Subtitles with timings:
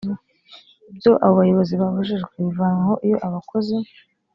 [0.91, 3.75] ibyo abo bayobozi babujijwe bivanwaho iyo abakozi